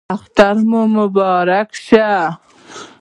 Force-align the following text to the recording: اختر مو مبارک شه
اختر 0.15 0.53
مو 0.69 0.81
مبارک 0.95 1.69
شه 1.85 2.09